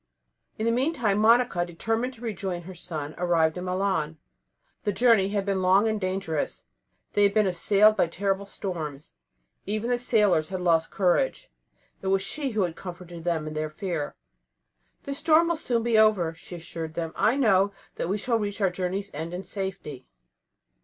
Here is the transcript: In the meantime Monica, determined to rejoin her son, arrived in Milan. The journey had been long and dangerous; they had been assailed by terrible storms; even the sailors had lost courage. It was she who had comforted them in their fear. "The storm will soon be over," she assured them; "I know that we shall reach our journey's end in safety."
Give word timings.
In 0.57 0.65
the 0.65 0.71
meantime 0.71 1.19
Monica, 1.19 1.63
determined 1.63 2.15
to 2.15 2.21
rejoin 2.21 2.63
her 2.63 2.73
son, 2.73 3.13
arrived 3.19 3.55
in 3.55 3.65
Milan. 3.65 4.17
The 4.81 4.91
journey 4.91 5.29
had 5.29 5.45
been 5.45 5.61
long 5.61 5.87
and 5.87 6.01
dangerous; 6.01 6.63
they 7.13 7.21
had 7.21 7.35
been 7.35 7.45
assailed 7.45 7.97
by 7.97 8.07
terrible 8.07 8.47
storms; 8.47 9.13
even 9.67 9.91
the 9.91 9.99
sailors 9.99 10.49
had 10.49 10.59
lost 10.61 10.89
courage. 10.89 11.51
It 12.01 12.07
was 12.07 12.23
she 12.23 12.53
who 12.53 12.63
had 12.63 12.75
comforted 12.75 13.23
them 13.25 13.45
in 13.45 13.53
their 13.53 13.69
fear. 13.69 14.15
"The 15.03 15.13
storm 15.13 15.49
will 15.49 15.55
soon 15.55 15.83
be 15.83 15.99
over," 15.99 16.33
she 16.33 16.55
assured 16.55 16.95
them; 16.95 17.13
"I 17.15 17.37
know 17.37 17.71
that 17.97 18.09
we 18.09 18.17
shall 18.17 18.39
reach 18.39 18.59
our 18.59 18.71
journey's 18.71 19.11
end 19.13 19.35
in 19.35 19.43
safety." 19.43 20.07